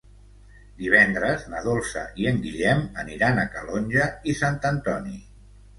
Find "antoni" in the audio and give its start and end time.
4.77-5.19